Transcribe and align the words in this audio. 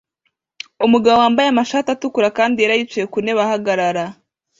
Umugabo 0.85 1.17
wambaye 1.23 1.47
amashati 1.49 1.89
atukura 1.95 2.27
kandi 2.37 2.61
yera 2.61 2.77
yicaye 2.79 3.05
ku 3.11 3.17
ntebe 3.23 3.41
ahagarara 3.45 4.03